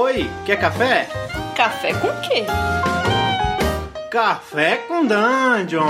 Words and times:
Oi, 0.00 0.30
quer 0.46 0.60
café? 0.60 1.08
Café 1.56 1.92
com 1.92 2.06
quê? 2.20 2.44
Café 4.08 4.76
com 4.86 5.04
Dungeon! 5.04 5.82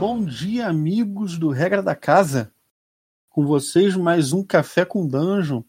Bom 0.00 0.24
dia, 0.24 0.68
amigos 0.68 1.36
do 1.36 1.50
Regra 1.50 1.82
da 1.82 1.94
Casa. 1.94 2.50
Com 3.28 3.44
vocês, 3.44 3.94
mais 3.94 4.32
um 4.32 4.42
Café 4.42 4.86
com 4.86 5.06
Dungeon 5.06 5.62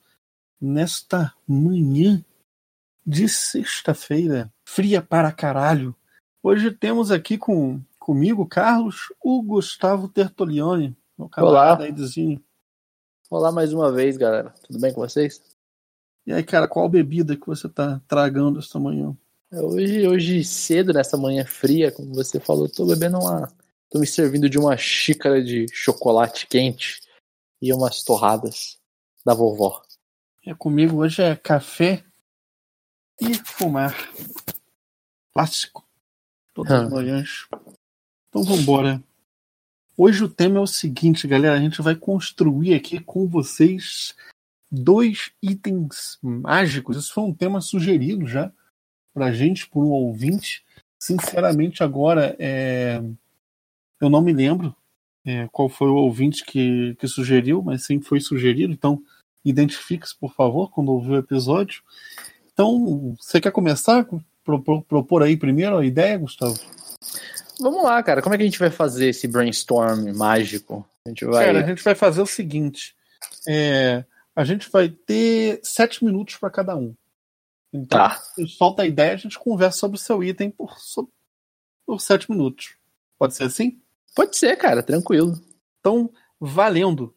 nesta 0.62 1.34
manhã 1.46 2.24
de 3.06 3.28
sexta-feira, 3.28 4.50
fria 4.64 5.02
para 5.02 5.30
caralho. 5.34 5.94
Hoje 6.42 6.72
temos 6.72 7.12
aqui 7.12 7.38
com 7.38 7.82
comigo, 8.00 8.46
Carlos, 8.46 9.12
o 9.22 9.42
Gustavo 9.42 10.08
Tertolioni, 10.08 10.96
meu 11.18 11.28
camarada 11.28 11.84
aí 11.84 11.92
do. 11.92 12.40
Olá 13.32 13.52
mais 13.52 13.72
uma 13.72 13.92
vez, 13.92 14.18
galera. 14.18 14.50
Tudo 14.64 14.80
bem 14.80 14.92
com 14.92 15.02
vocês? 15.02 15.40
E 16.26 16.34
aí, 16.34 16.44
cara, 16.44 16.68
qual 16.68 16.90
bebida 16.90 17.38
que 17.38 17.46
você 17.46 17.70
tá 17.70 18.02
tragando 18.08 18.58
esta 18.58 18.80
manhã? 18.80 19.16
É, 19.52 19.62
hoje, 19.62 20.08
hoje 20.08 20.44
cedo, 20.44 20.92
nessa 20.92 21.16
manhã 21.16 21.46
fria, 21.46 21.92
como 21.92 22.12
você 22.12 22.40
falou, 22.40 22.68
tô 22.68 22.88
bebendo 22.88 23.20
uma. 23.20 23.48
tô 23.88 24.00
me 24.00 24.08
servindo 24.08 24.50
de 24.50 24.58
uma 24.58 24.76
xícara 24.76 25.44
de 25.44 25.68
chocolate 25.72 26.48
quente 26.48 27.02
e 27.62 27.72
umas 27.72 28.04
torradas 28.04 28.80
da 29.24 29.36
vovó. 29.36 29.80
É, 30.44 30.56
comigo 30.56 30.98
hoje 30.98 31.22
é 31.22 31.36
café 31.36 32.04
e 33.22 33.36
fumar. 33.46 33.96
Clássico. 35.32 35.88
Todas 36.56 36.72
as 36.72 36.90
manhãs. 36.90 37.48
Então 38.30 38.42
vambora. 38.42 39.04
Hoje 40.02 40.24
o 40.24 40.30
tema 40.30 40.60
é 40.60 40.62
o 40.62 40.66
seguinte, 40.66 41.28
galera. 41.28 41.58
A 41.58 41.60
gente 41.60 41.82
vai 41.82 41.94
construir 41.94 42.74
aqui 42.74 43.02
com 43.02 43.28
vocês 43.28 44.16
dois 44.72 45.30
itens 45.44 46.18
mágicos. 46.22 46.96
Isso 46.96 47.14
foi 47.14 47.26
um 47.26 47.34
tema 47.34 47.60
sugerido 47.60 48.26
já 48.26 48.50
pra 49.14 49.34
gente, 49.34 49.68
por 49.68 49.84
um 49.84 49.90
ouvinte. 49.90 50.64
Sinceramente, 50.98 51.84
agora 51.84 52.34
é... 52.40 53.04
eu 54.00 54.10
não 54.10 54.22
me 54.22 54.32
lembro 54.32 54.74
é, 55.26 55.50
qual 55.52 55.68
foi 55.68 55.90
o 55.90 55.96
ouvinte 55.96 56.46
que, 56.46 56.96
que 56.96 57.06
sugeriu, 57.06 57.62
mas 57.62 57.86
sim 57.86 58.00
foi 58.00 58.22
sugerido. 58.22 58.72
Então, 58.72 59.04
identifique-se, 59.44 60.18
por 60.18 60.34
favor, 60.34 60.72
quando 60.72 60.94
ouvir 60.94 61.12
o 61.12 61.18
episódio. 61.18 61.84
Então, 62.54 63.18
você 63.20 63.42
quer 63.42 63.52
começar? 63.52 64.08
Propor, 64.46 64.82
propor 64.84 65.24
aí 65.24 65.36
primeiro 65.36 65.78
a 65.78 65.86
ideia, 65.86 66.18
Gustavo? 66.18 66.58
Vamos 67.60 67.84
lá, 67.84 68.02
cara. 68.02 68.22
Como 68.22 68.34
é 68.34 68.38
que 68.38 68.44
a 68.44 68.48
gente 68.48 68.60
vai 68.60 68.70
fazer 68.70 69.10
esse 69.10 69.28
brainstorm 69.28 70.14
mágico? 70.16 70.88
A 71.06 71.10
gente 71.10 71.26
vai... 71.26 71.46
Cara, 71.46 71.60
a 71.60 71.68
gente 71.68 71.84
vai 71.84 71.96
fazer 71.96 72.22
o 72.22 72.26
seguinte: 72.26 72.96
é, 73.48 74.04
a 74.36 74.44
gente 74.44 74.70
vai 74.72 74.90
ter 74.90 75.60
sete 75.64 76.04
minutos 76.04 76.38
para 76.38 76.50
cada 76.50 76.76
um. 76.76 76.96
Então, 77.74 78.00
tá. 78.00 78.22
solta 78.48 78.84
a 78.84 78.88
ideia, 78.88 79.14
a 79.14 79.18
gente 79.18 79.38
conversa 79.38 79.80
sobre 79.80 79.98
o 79.98 80.02
seu 80.02 80.24
item 80.24 80.50
por, 80.50 80.76
por 81.86 82.00
sete 82.00 82.30
minutos. 82.32 82.76
Pode 83.18 83.36
ser 83.36 83.44
assim? 83.44 83.80
Pode 84.16 84.38
ser, 84.38 84.56
cara, 84.56 84.82
tranquilo. 84.82 85.40
Então, 85.80 86.10
valendo. 86.40 87.14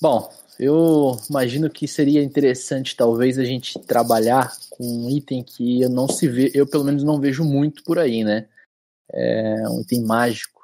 Bom, 0.00 0.30
eu 0.58 1.18
imagino 1.28 1.68
que 1.68 1.88
seria 1.88 2.22
interessante 2.22 2.96
talvez 2.96 3.38
a 3.38 3.44
gente 3.44 3.78
trabalhar 3.80 4.52
com 4.70 4.84
um 4.84 5.10
item 5.10 5.42
que 5.42 5.80
eu 5.82 5.88
não 5.88 6.08
se 6.08 6.28
vê, 6.28 6.50
eu 6.54 6.66
pelo 6.66 6.84
menos 6.84 7.02
não 7.02 7.20
vejo 7.20 7.44
muito 7.44 7.82
por 7.82 7.98
aí, 7.98 8.22
né? 8.22 8.46
É 9.12 9.68
um 9.68 9.80
item 9.80 10.02
mágico, 10.04 10.62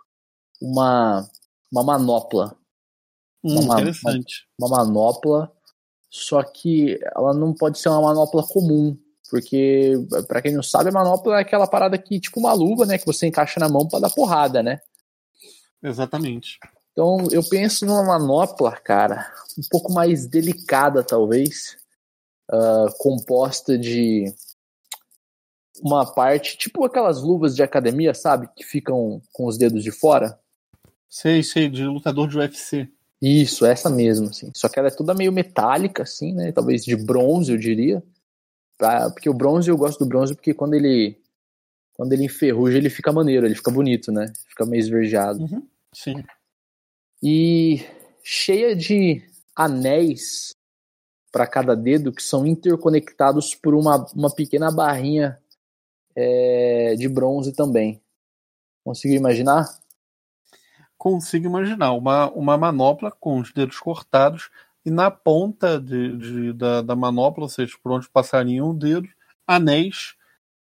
uma, 0.61 1.29
uma 1.71 1.83
manopla. 1.83 2.57
Hum, 3.43 3.61
uma, 3.61 3.81
interessante. 3.81 4.47
Uma, 4.59 4.69
uma, 4.69 4.85
manopla, 4.85 5.53
só 6.11 6.43
que 6.43 6.99
ela 7.15 7.33
não 7.33 7.55
pode 7.55 7.79
ser 7.79 7.89
uma 7.89 8.03
manopla 8.03 8.47
comum, 8.47 8.97
porque, 9.31 9.95
para 10.27 10.43
quem 10.43 10.53
não 10.53 10.63
sabe, 10.63 10.91
a 10.91 10.93
manopla 10.93 11.39
é 11.39 11.41
aquela 11.41 11.67
parada 11.67 11.97
que, 11.97 12.21
tipo 12.21 12.41
uma 12.41 12.53
luva, 12.53 12.85
né, 12.85 12.99
que 12.99 13.07
você 13.07 13.27
encaixa 13.27 13.61
na 13.61 13.69
mão 13.69 13.87
para 13.87 14.01
dar 14.01 14.11
porrada, 14.11 14.63
né? 14.63 14.81
Exatamente. 15.83 16.59
Então, 16.93 17.29
eu 17.31 17.43
penso 17.49 17.87
numa 17.87 18.03
manopla, 18.03 18.73
cara, 18.73 19.33
um 19.57 19.63
pouco 19.71 19.93
mais 19.93 20.27
delicada, 20.27 21.03
talvez, 21.03 21.77
uh, 22.51 22.93
composta 22.99 23.79
de 23.79 24.35
uma 25.83 26.05
parte, 26.05 26.57
tipo 26.57 26.85
aquelas 26.85 27.23
luvas 27.23 27.55
de 27.55 27.63
academia, 27.63 28.15
sabe? 28.15 28.49
Que 28.57 28.65
ficam 28.65 29.23
com 29.33 29.47
os 29.47 29.57
dedos 29.57 29.83
de 29.83 29.91
fora. 29.91 30.39
Sei, 31.09 31.43
sei, 31.43 31.69
de 31.69 31.85
lutador 31.85 32.29
de 32.29 32.39
UFC. 32.39 32.89
Isso, 33.21 33.67
essa 33.67 33.91
mesmo, 33.91 34.29
assim. 34.29 34.51
Só 34.55 34.69
que 34.69 34.79
ela 34.79 34.89
é 34.89 34.93
toda 34.93 35.15
meio 35.15 35.33
metálica, 35.33 36.05
assim, 36.05 36.33
né? 36.33 36.53
Talvez 36.53 36.85
de 36.85 36.97
bronze, 36.97 37.53
eu 37.53 37.59
diria. 37.59 38.03
Pra... 38.79 39.11
Porque 39.11 39.29
o 39.29 39.35
bronze, 39.35 39.69
eu 39.69 39.77
gosto 39.77 39.99
do 39.99 40.07
bronze 40.07 40.35
porque 40.35 40.55
quando 40.55 40.75
ele 40.75 41.21
quando 42.01 42.15
ele 42.15 42.25
enferruja, 42.25 42.79
ele 42.79 42.89
fica 42.89 43.13
maneiro, 43.13 43.45
ele 43.45 43.55
fica 43.55 43.71
bonito, 43.71 44.11
né? 44.11 44.33
Fica 44.49 44.65
meio 44.65 44.81
esverdeado. 44.81 45.41
Uhum, 45.41 45.69
sim. 45.93 46.25
E 47.23 47.85
cheia 48.23 48.75
de 48.75 49.23
anéis 49.55 50.55
para 51.31 51.47
cada 51.47 51.77
dedo 51.77 52.11
que 52.11 52.23
são 52.23 52.47
interconectados 52.47 53.55
por 53.55 53.75
uma, 53.75 54.07
uma 54.15 54.35
pequena 54.35 54.71
barrinha 54.71 55.39
é, 56.15 56.95
de 56.97 57.09
bronze 57.09 57.53
também. 57.53 58.01
Conseguiu 58.85 59.17
imaginar? 59.17 59.69
Consigo 60.97 61.47
imaginar. 61.47 61.93
Uma, 61.93 62.31
uma 62.31 62.59
manopla 62.59 63.11
com 63.11 63.39
os 63.39 63.53
dedos 63.53 63.79
cortados 63.79 64.51
e 64.85 64.91
na 64.91 65.11
ponta 65.11 65.79
de, 65.79 66.17
de 66.17 66.53
da, 66.53 66.83
da, 66.83 66.97
manopla, 66.97 67.45
ou 67.45 67.49
seja, 67.49 67.77
por 67.83 67.93
onde 67.93 68.09
passariam 68.09 68.71
o 68.71 68.75
dedo, 68.75 69.09
anéis 69.47 70.15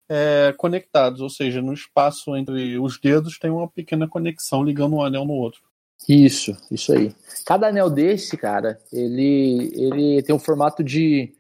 é, 0.09 0.55
conectados, 0.57 1.21
ou 1.21 1.31
seja, 1.31 1.63
no 1.63 1.73
espaço 1.73 2.37
entre 2.37 2.79
os 2.79 2.99
dedos 2.99 3.39
tem 3.39 3.51
uma 3.51 3.69
pequena 3.69 4.07
conexão 4.07 4.63
ligando 4.63 4.97
um 4.97 5.03
anel 5.03 5.25
no 5.25 5.33
outro. 5.33 5.63
Isso, 6.09 6.57
isso 6.71 6.93
aí. 6.93 7.15
Cada 7.47 7.69
anel 7.69 7.89
desse, 7.89 8.37
cara, 8.37 8.81
ele, 8.93 9.73
ele 9.75 10.23
tem 10.23 10.35
um 10.35 10.39
formato 10.39 10.83
de 10.83 11.33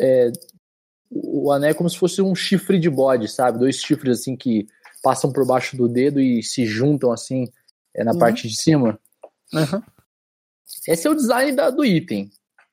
é, 0.00 0.32
o 1.14 1.52
anel 1.52 1.70
é 1.70 1.74
como 1.74 1.88
se 1.88 1.98
fosse 1.98 2.22
um 2.22 2.34
chifre 2.34 2.78
de 2.78 2.88
bode, 2.88 3.28
sabe? 3.28 3.58
Dois 3.58 3.76
chifres 3.76 4.20
assim 4.20 4.36
que 4.36 4.66
passam 5.02 5.32
por 5.32 5.46
baixo 5.46 5.76
do 5.76 5.88
dedo 5.88 6.20
e 6.20 6.42
se 6.42 6.64
juntam 6.64 7.12
assim 7.12 7.46
é, 7.94 8.04
na 8.04 8.12
uhum. 8.12 8.18
parte 8.18 8.48
de 8.48 8.56
cima. 8.56 8.98
Uhum. 9.52 9.82
Esse 10.88 11.06
é 11.06 11.10
o 11.10 11.14
design 11.14 11.52
da, 11.52 11.70
do 11.70 11.84
item, 11.84 12.30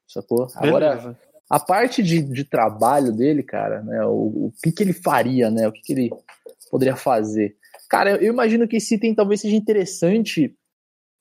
sacou? 0.08 0.48
Agora, 0.56 1.18
a 1.50 1.60
parte 1.60 2.02
de, 2.02 2.22
de 2.22 2.44
trabalho 2.44 3.12
dele, 3.12 3.44
cara, 3.44 3.82
né? 3.82 4.06
O, 4.06 4.48
o 4.48 4.54
que, 4.64 4.72
que 4.72 4.84
ele 4.84 4.94
faria, 4.94 5.50
né? 5.50 5.68
O 5.68 5.72
que, 5.72 5.82
que 5.82 5.94
ele 5.94 6.10
poderia 6.72 6.96
fazer? 6.96 7.56
Cara, 7.90 8.12
eu 8.24 8.32
imagino 8.32 8.68
que 8.68 8.78
esse 8.78 8.96
item 8.96 9.16
talvez 9.16 9.42
seja 9.42 9.56
interessante 9.56 10.56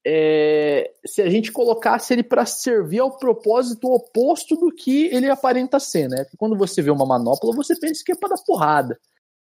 é, 0.07 0.91
se 1.05 1.21
a 1.21 1.29
gente 1.29 1.53
colocasse 1.53 2.13
ele 2.13 2.23
para 2.23 2.47
servir 2.47 3.01
ao 3.01 3.19
propósito 3.19 3.89
oposto 3.89 4.57
do 4.57 4.73
que 4.73 5.07
ele 5.07 5.29
aparenta 5.29 5.79
ser, 5.79 6.09
né? 6.09 6.25
Porque 6.25 6.37
quando 6.37 6.57
você 6.57 6.81
vê 6.81 6.91
uma 6.91 7.07
manopla, 7.07 7.55
você 7.55 7.79
pensa 7.79 8.03
que 8.05 8.13
é 8.13 8.17
para 8.17 8.31
dar 8.31 8.43
porrada. 8.45 8.99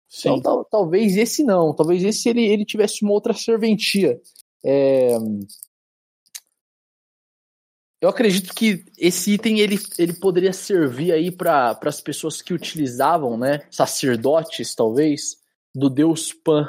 Sim. 0.07 0.29
Então, 0.29 0.41
tal, 0.41 0.65
talvez 0.65 1.17
esse 1.17 1.43
não, 1.43 1.73
talvez 1.73 2.03
esse 2.03 2.29
ele, 2.29 2.43
ele 2.43 2.65
tivesse 2.65 3.03
uma 3.03 3.11
outra 3.11 3.33
serventia. 3.33 4.19
É... 4.63 5.17
Eu 8.01 8.09
acredito 8.09 8.53
que 8.53 8.85
esse 8.97 9.33
item 9.33 9.59
ele, 9.59 9.79
ele 9.97 10.13
poderia 10.13 10.53
servir 10.53 11.11
aí 11.11 11.31
para 11.31 11.77
as 11.83 12.01
pessoas 12.01 12.41
que 12.41 12.53
utilizavam, 12.53 13.37
né? 13.37 13.65
Sacerdotes, 13.71 14.75
talvez, 14.75 15.37
do 15.73 15.89
deus 15.89 16.31
Pan, 16.31 16.67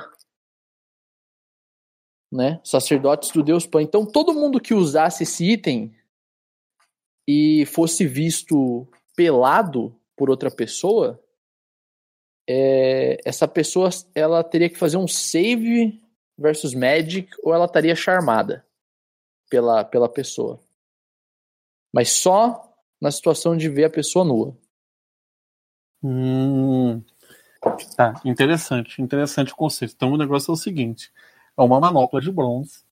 né? 2.37 2.61
Sacerdotes 2.63 3.31
do 3.31 3.43
Deus 3.43 3.67
Pan. 3.67 3.83
Então, 3.83 4.05
todo 4.05 4.35
mundo 4.35 4.61
que 4.61 4.75
usasse 4.75 5.23
esse 5.23 5.51
item 5.51 5.95
e 7.27 7.65
fosse 7.67 8.07
visto 8.07 8.87
pelado 9.17 9.99
por 10.15 10.31
outra 10.31 10.51
pessoa, 10.51 11.21
é, 12.49 13.19
essa 13.25 13.49
pessoa 13.49 13.89
ela 14.15 14.45
teria 14.45 14.69
que 14.69 14.79
fazer 14.79 14.99
um 14.99 15.09
save 15.09 16.01
versus 16.39 16.75
magic 16.75 17.31
ou 17.43 17.53
ela 17.53 17.65
estaria 17.65 17.97
charmada 17.97 18.65
pela, 19.49 19.85
pela 19.85 20.09
pessoa. 20.09 20.61
Mas 21.93 22.11
só 22.11 22.75
na 23.01 23.11
situação 23.11 23.57
de 23.57 23.69
ver 23.69 23.85
a 23.85 23.91
pessoa 23.91 24.25
nua. 24.25 24.57
Hum, 26.03 27.03
tá, 27.97 28.21
interessante, 28.25 29.01
interessante 29.01 29.53
o 29.53 29.57
conceito. 29.57 29.95
Então 29.97 30.13
o 30.13 30.19
negócio 30.19 30.51
é 30.51 30.55
o 30.55 30.57
seguinte: 30.57 31.11
é 31.57 31.63
uma 31.63 31.81
manopla 31.81 32.21
de 32.21 32.31
bronze 32.31 32.85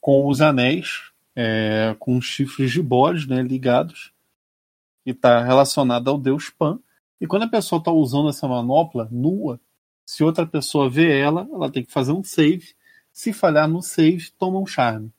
com 0.00 0.28
os 0.28 0.40
anéis, 0.40 1.12
é, 1.34 1.94
com 1.98 2.20
chifres 2.20 2.70
de 2.70 2.82
bode 2.82 3.28
né, 3.28 3.42
ligados, 3.42 4.12
e 5.04 5.10
está 5.10 5.42
relacionada 5.42 6.10
ao 6.10 6.18
deus 6.18 6.50
Pan. 6.50 6.78
E 7.20 7.26
quando 7.26 7.44
a 7.44 7.48
pessoa 7.48 7.78
está 7.78 7.92
usando 7.92 8.28
essa 8.28 8.48
manopla 8.48 9.08
nua, 9.10 9.60
se 10.04 10.24
outra 10.24 10.46
pessoa 10.46 10.90
vê 10.90 11.18
ela, 11.18 11.48
ela 11.52 11.70
tem 11.70 11.84
que 11.84 11.92
fazer 11.92 12.12
um 12.12 12.24
save. 12.24 12.74
Se 13.12 13.32
falhar 13.32 13.68
no 13.68 13.80
save, 13.82 14.30
toma 14.38 14.58
um 14.58 14.66
charme. 14.66 15.12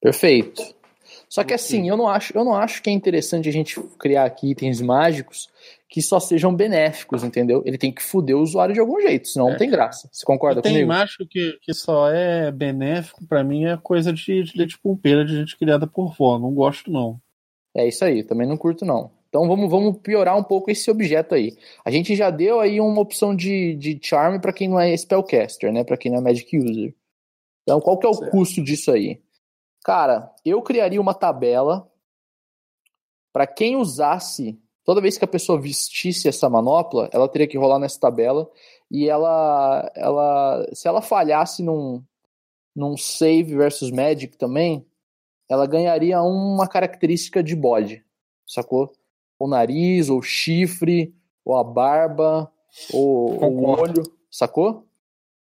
Perfeito. 0.00 0.62
Só 1.34 1.42
que 1.42 1.52
assim, 1.52 1.88
eu 1.88 1.96
não 1.96 2.06
acho, 2.06 2.32
eu 2.32 2.44
não 2.44 2.54
acho 2.54 2.80
que 2.80 2.88
é 2.88 2.92
interessante 2.92 3.48
a 3.48 3.52
gente 3.52 3.80
criar 3.98 4.24
aqui 4.24 4.52
itens 4.52 4.80
mágicos 4.80 5.48
que 5.88 6.00
só 6.00 6.20
sejam 6.20 6.54
benéficos, 6.54 7.24
entendeu? 7.24 7.60
Ele 7.66 7.76
tem 7.76 7.90
que 7.90 8.04
fuder 8.04 8.36
o 8.36 8.40
usuário 8.40 8.72
de 8.72 8.78
algum 8.78 9.00
jeito, 9.00 9.26
senão 9.26 9.48
é. 9.48 9.50
não 9.50 9.58
tem 9.58 9.68
graça. 9.68 10.08
Você 10.12 10.24
concorda 10.24 10.62
tem 10.62 10.70
comigo? 10.70 10.88
Tem 10.88 10.96
macho 10.96 11.26
que, 11.28 11.58
que 11.60 11.74
só 11.74 12.08
é 12.08 12.52
benéfico, 12.52 13.26
para 13.26 13.42
mim 13.42 13.64
é 13.64 13.76
coisa 13.76 14.12
de, 14.12 14.44
de 14.44 14.56
leite 14.56 14.78
pumpeira 14.78 15.24
de 15.24 15.34
gente 15.34 15.58
criada 15.58 15.88
por 15.88 16.14
vó. 16.16 16.38
Não 16.38 16.54
gosto, 16.54 16.88
não. 16.88 17.20
É 17.76 17.84
isso 17.84 18.04
aí, 18.04 18.22
também 18.22 18.46
não 18.46 18.56
curto, 18.56 18.84
não. 18.84 19.10
Então 19.28 19.48
vamos, 19.48 19.68
vamos 19.68 19.98
piorar 20.04 20.38
um 20.38 20.44
pouco 20.44 20.70
esse 20.70 20.88
objeto 20.88 21.34
aí. 21.34 21.56
A 21.84 21.90
gente 21.90 22.14
já 22.14 22.30
deu 22.30 22.60
aí 22.60 22.80
uma 22.80 23.00
opção 23.00 23.34
de, 23.34 23.74
de 23.74 23.98
charm 24.00 24.38
para 24.38 24.52
quem 24.52 24.68
não 24.68 24.78
é 24.78 24.96
spellcaster, 24.96 25.72
né? 25.72 25.82
Para 25.82 25.96
quem 25.96 26.12
não 26.12 26.18
é 26.18 26.22
magic 26.22 26.56
user. 26.56 26.94
Então 27.64 27.80
qual 27.80 27.98
que 27.98 28.06
é 28.06 28.08
o 28.08 28.14
certo. 28.14 28.30
custo 28.30 28.62
disso 28.62 28.92
aí? 28.92 29.23
Cara, 29.84 30.32
eu 30.44 30.60
criaria 30.62 31.00
uma 31.00 31.14
tabela 31.14 31.88
para 33.32 33.46
quem 33.46 33.76
usasse, 33.76 34.60
toda 34.84 35.00
vez 35.00 35.16
que 35.16 35.24
a 35.24 35.28
pessoa 35.28 35.60
vestisse 35.60 36.26
essa 36.28 36.50
manopla, 36.50 37.08
ela 37.12 37.28
teria 37.28 37.46
que 37.46 37.58
rolar 37.58 37.78
nessa 37.78 38.00
tabela 38.00 38.50
e 38.90 39.08
ela, 39.08 39.92
ela 39.94 40.66
se 40.72 40.88
ela 40.88 41.00
falhasse 41.00 41.62
num, 41.62 42.02
num 42.74 42.96
save 42.96 43.54
versus 43.54 43.90
magic 43.90 44.36
também, 44.36 44.84
ela 45.48 45.66
ganharia 45.66 46.20
uma 46.22 46.66
característica 46.66 47.42
de 47.42 47.54
bode, 47.54 48.04
sacou? 48.46 48.92
o 49.38 49.48
nariz, 49.48 50.08
ou 50.08 50.22
chifre, 50.22 51.14
ou 51.44 51.56
a 51.56 51.64
barba, 51.64 52.50
ou 52.92 53.42
o 53.42 53.64
olho, 53.66 54.02
sacou? 54.30 54.86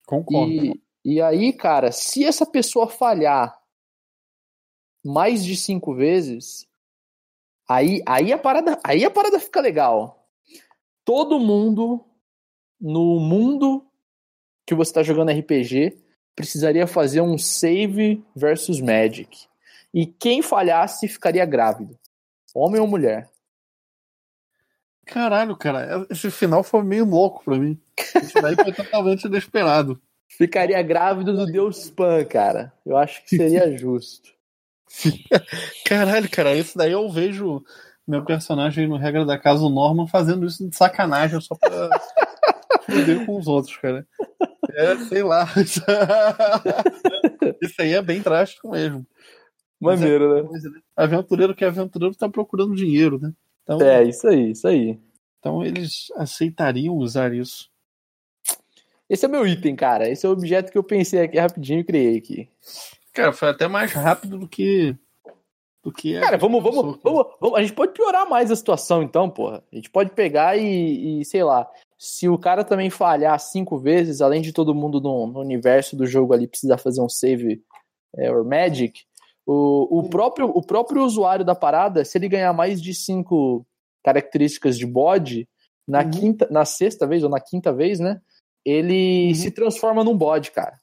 Concordo. 0.06 0.52
E, 0.52 0.80
e 1.04 1.20
aí, 1.20 1.52
cara, 1.52 1.90
se 1.92 2.24
essa 2.24 2.46
pessoa 2.46 2.86
falhar 2.86 3.58
mais 5.04 5.44
de 5.44 5.56
cinco 5.56 5.94
vezes, 5.94 6.66
aí, 7.68 8.02
aí, 8.06 8.32
a, 8.32 8.38
parada, 8.38 8.78
aí 8.84 9.04
a 9.04 9.10
parada 9.10 9.38
fica 9.40 9.60
legal. 9.60 10.28
Todo 11.04 11.40
mundo 11.40 12.04
no 12.80 13.18
mundo 13.18 13.84
que 14.66 14.74
você 14.74 14.90
está 14.90 15.02
jogando 15.02 15.32
RPG 15.32 15.98
precisaria 16.36 16.86
fazer 16.86 17.20
um 17.20 17.36
save 17.36 18.22
versus 18.36 18.80
magic. 18.80 19.48
E 19.92 20.06
quem 20.06 20.42
falhasse 20.42 21.08
ficaria 21.08 21.44
grávido. 21.44 21.98
Homem 22.54 22.80
ou 22.80 22.86
mulher. 22.86 23.28
Caralho, 25.06 25.56
cara, 25.56 26.06
esse 26.10 26.30
final 26.30 26.62
foi 26.62 26.82
meio 26.82 27.04
louco 27.06 27.42
pra 27.42 27.56
mim. 27.56 27.80
Isso 28.22 28.40
daí 28.40 28.54
foi 28.54 28.72
totalmente 28.74 29.24
inesperado. 29.24 30.00
Ficaria 30.28 30.80
grávido 30.82 31.34
do 31.34 31.46
Deus 31.46 31.78
Spam, 31.78 32.24
cara. 32.26 32.72
Eu 32.84 32.96
acho 32.96 33.24
que 33.24 33.36
seria 33.36 33.76
justo. 33.76 34.37
Caralho, 35.84 36.28
cara, 36.30 36.54
isso 36.54 36.76
daí 36.76 36.92
eu 36.92 37.08
vejo 37.10 37.62
meu 38.06 38.24
personagem 38.24 38.88
no 38.88 38.96
Regra 38.96 39.24
da 39.24 39.38
Casa, 39.38 39.62
o 39.62 39.68
Norman, 39.68 40.06
fazendo 40.06 40.46
isso 40.46 40.68
de 40.68 40.74
sacanagem 40.74 41.40
só 41.40 41.54
pra 41.54 41.68
foder 42.86 43.26
com 43.26 43.38
os 43.38 43.46
outros, 43.46 43.76
cara. 43.76 44.06
É, 44.70 44.96
sei 44.96 45.22
lá. 45.22 45.46
isso 47.60 47.74
aí 47.80 47.92
é 47.92 48.02
bem 48.02 48.22
drástico 48.22 48.70
mesmo. 48.70 49.06
Maneiro, 49.80 50.38
é, 50.38 50.42
né? 50.42 50.48
Aventureiro 50.96 51.54
que 51.54 51.64
é 51.64 51.68
aventureiro 51.68 52.14
tá 52.14 52.28
procurando 52.28 52.74
dinheiro, 52.74 53.18
né? 53.20 53.32
Então, 53.62 53.80
é, 53.82 54.04
isso 54.04 54.26
aí, 54.26 54.50
isso 54.50 54.66
aí. 54.66 54.98
Então 55.38 55.64
eles 55.64 56.10
aceitariam 56.16 56.96
usar 56.96 57.34
isso. 57.34 57.70
Esse 59.08 59.24
é 59.24 59.28
meu 59.28 59.46
item, 59.46 59.76
cara. 59.76 60.08
Esse 60.08 60.26
é 60.26 60.28
o 60.28 60.32
objeto 60.32 60.72
que 60.72 60.78
eu 60.78 60.82
pensei 60.82 61.22
aqui 61.22 61.38
rapidinho 61.38 61.80
e 61.80 61.84
criei 61.84 62.18
aqui. 62.18 62.48
Cara, 63.12 63.32
foi 63.32 63.48
até 63.48 63.68
mais 63.68 63.92
rápido 63.92 64.38
do 64.38 64.48
que. 64.48 64.96
Do 65.82 65.92
que 65.92 66.18
cara, 66.18 66.36
vamos, 66.36 66.62
vamos, 66.62 66.98
vamos, 67.02 67.26
vamos, 67.40 67.58
A 67.58 67.62
gente 67.62 67.72
pode 67.72 67.92
piorar 67.92 68.28
mais 68.28 68.50
a 68.50 68.56
situação, 68.56 69.02
então, 69.02 69.30
porra. 69.30 69.62
A 69.72 69.76
gente 69.76 69.90
pode 69.90 70.10
pegar 70.10 70.56
e, 70.56 71.20
e 71.20 71.24
sei 71.24 71.42
lá. 71.42 71.68
Se 71.96 72.28
o 72.28 72.38
cara 72.38 72.62
também 72.62 72.90
falhar 72.90 73.38
cinco 73.40 73.76
vezes, 73.76 74.20
além 74.20 74.40
de 74.40 74.52
todo 74.52 74.74
mundo 74.74 75.00
no, 75.00 75.26
no 75.26 75.40
universo 75.40 75.96
do 75.96 76.06
jogo 76.06 76.32
ali 76.32 76.46
precisar 76.46 76.78
fazer 76.78 77.00
um 77.00 77.08
save 77.08 77.60
é, 78.16 78.30
or 78.30 78.44
magic, 78.44 79.02
o, 79.44 79.98
o, 79.98 80.08
próprio, 80.08 80.46
o 80.46 80.62
próprio 80.62 81.02
usuário 81.02 81.44
da 81.44 81.54
parada, 81.54 82.04
se 82.04 82.18
ele 82.18 82.28
ganhar 82.28 82.52
mais 82.52 82.80
de 82.82 82.94
cinco 82.94 83.66
características 84.04 84.76
de 84.78 84.86
bode, 84.86 85.48
na 85.86 86.02
uhum. 86.02 86.10
quinta, 86.10 86.46
na 86.50 86.66
sexta 86.66 87.06
vez 87.06 87.24
ou 87.24 87.30
na 87.30 87.40
quinta 87.40 87.72
vez, 87.72 87.98
né? 87.98 88.20
Ele 88.62 89.28
uhum. 89.28 89.34
se 89.34 89.50
transforma 89.50 90.04
num 90.04 90.16
bode, 90.16 90.50
cara. 90.50 90.78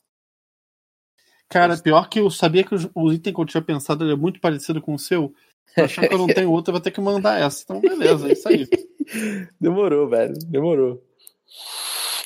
Cara, 1.50 1.78
pior 1.78 2.10
que 2.10 2.20
eu 2.20 2.30
sabia 2.30 2.64
que 2.64 2.76
o 2.94 3.14
item 3.14 3.34
que 3.34 3.40
eu 3.40 3.46
tinha 3.46 3.62
pensado 3.62 4.10
é 4.10 4.16
muito 4.16 4.40
parecido 4.40 4.82
com 4.82 4.94
o 4.94 5.00
seu. 5.00 5.34
Achando 5.78 6.08
que 6.08 6.14
eu 6.14 6.20
não 6.20 6.28
tenho 6.28 6.52
outro, 6.52 6.72
eu 6.72 6.76
vou 6.76 6.82
ter 6.82 6.92
que 6.92 7.02
mandar 7.02 7.40
essa. 7.40 7.64
Então, 7.64 7.80
beleza, 7.80 8.28
é 8.30 8.34
isso 8.34 8.48
aí. 8.48 8.68
Demorou, 9.60 10.08
velho. 10.08 10.34
Demorou. 10.48 11.04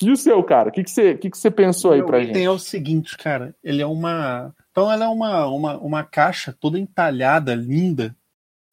E 0.01 0.09
o 0.09 0.15
seu, 0.15 0.41
cara? 0.43 0.69
O 0.69 0.71
que, 0.71 0.83
que, 0.83 0.91
você, 0.91 1.15
que, 1.15 1.29
que 1.29 1.37
você 1.37 1.51
pensou 1.51 1.91
aí 1.91 2.03
pra 2.03 2.19
gente? 2.19 2.29
O 2.29 2.31
item 2.31 2.45
é 2.45 2.51
o 2.51 2.59
seguinte, 2.59 3.17
cara. 3.17 3.53
Ele 3.61 3.81
é 3.81 3.85
uma 3.85 4.53
então 4.79 4.89
ela 4.89 5.03
é 5.03 5.07
uma, 5.09 5.45
uma, 5.47 5.77
uma 5.77 6.03
caixa 6.05 6.55
toda 6.57 6.79
entalhada, 6.79 7.53
linda, 7.53 8.15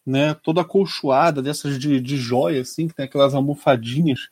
né? 0.07 0.35
Toda 0.35 0.61
acolchoada, 0.61 1.43
dessas 1.43 1.81
de, 1.81 2.01
de 2.01 2.17
joia, 2.17 2.61
assim, 2.61 2.87
que 2.87 2.95
tem 2.95 3.07
aquelas 3.07 3.35
almofadinhas 3.35 4.29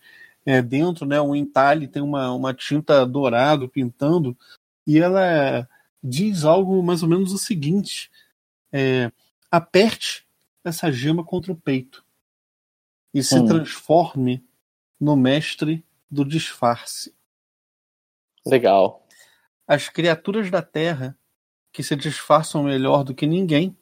é, 0.47 0.63
dentro, 0.63 1.05
né? 1.05 1.21
Um 1.21 1.35
entalhe 1.35 1.89
tem 1.89 2.01
uma, 2.01 2.33
uma 2.33 2.55
tinta 2.55 3.05
dourado 3.05 3.69
pintando, 3.69 4.37
e 4.87 5.01
ela 5.01 5.69
diz 6.05 6.45
algo 6.45 6.83
mais 6.83 7.03
ou 7.03 7.09
menos 7.09 7.33
o 7.33 7.39
seguinte: 7.39 8.11
é, 8.71 9.11
aperte 9.51 10.27
essa 10.63 10.93
gema 10.93 11.25
contra 11.25 11.51
o 11.51 11.57
peito 11.57 12.05
e 13.13 13.23
se 13.23 13.39
hum. 13.39 13.47
transforme 13.47 14.45
no 15.01 15.17
mestre 15.17 15.85
do 16.11 16.25
disfarce. 16.25 17.15
Legal. 18.47 19.07
As 19.67 19.89
criaturas 19.89 20.51
da 20.51 20.61
Terra 20.61 21.19
que 21.73 21.83
se 21.83 21.97
disfarçam 21.97 22.63
melhor 22.63 23.03
do 23.03 23.15
que 23.15 23.27
ninguém, 23.27 23.77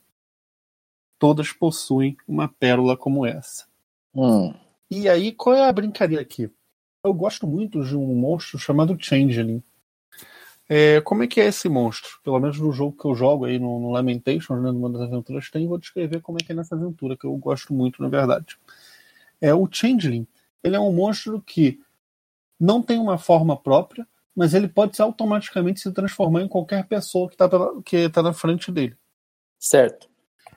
todas 1.19 1.53
possuem 1.53 2.17
uma 2.27 2.49
pérola 2.49 2.97
como 2.97 3.27
essa. 3.27 3.67
Hum. 4.15 4.55
E 4.91 5.09
aí, 5.09 5.33
qual 5.33 5.55
é 5.55 5.69
a 5.69 5.73
brincadeira 5.73 6.23
aqui? 6.23 6.51
Eu 7.05 7.13
gosto 7.13 7.47
muito 7.47 7.85
de 7.85 7.95
um 7.95 8.15
monstro 8.15 8.59
chamado 8.59 8.97
Changeling. 8.99 9.63
É, 10.75 11.03
como 11.03 11.23
é 11.23 11.27
que 11.27 11.39
é 11.39 11.49
esse 11.49 11.69
monstro? 11.69 12.19
Pelo 12.25 12.41
menos 12.41 12.59
no 12.59 12.73
jogo 12.73 12.97
que 12.97 13.05
eu 13.07 13.15
jogo 13.15 13.45
aí 13.45 13.59
no, 13.59 13.79
no 13.79 13.91
Lamentations, 13.91 14.63
né, 14.63 14.73
numa 14.73 14.89
das 14.89 15.03
aventuras 15.03 15.51
tem, 15.51 15.69
vou 15.69 15.77
descrever 15.77 16.23
como 16.23 16.39
é 16.41 16.43
que 16.43 16.51
é 16.51 16.55
nessa 16.55 16.75
aventura, 16.75 17.15
que 17.15 17.27
eu 17.27 17.37
gosto 17.37 17.75
muito, 17.75 18.01
na 18.01 18.09
verdade. 18.09 18.57
É, 19.39 19.53
o 19.53 19.69
Changeling, 19.71 20.27
ele 20.65 20.75
é 20.75 20.81
um 20.81 20.91
monstro 20.91 21.43
que 21.43 21.79
não 22.59 22.81
tem 22.81 22.99
uma 22.99 23.19
forma 23.19 23.55
própria, 23.55 24.09
mas 24.35 24.55
ele 24.55 24.67
pode 24.67 24.99
automaticamente 25.03 25.79
se 25.79 25.93
transformar 25.93 26.41
em 26.41 26.49
qualquer 26.49 26.87
pessoa 26.87 27.29
que 27.29 27.35
está 27.35 27.51
que 27.85 28.09
tá 28.09 28.23
na 28.23 28.33
frente 28.33 28.73
dele. 28.73 28.97
Certo. 29.59 30.09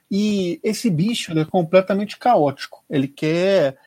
E 0.10 0.62
esse 0.63 0.89
bicho 0.89 1.38
é 1.38 1.43
completamente 1.43 2.17
caótico. 2.17 2.86
Ele 2.89 3.10
quer 3.10 3.77